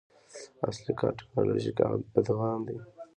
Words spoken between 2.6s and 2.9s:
دی.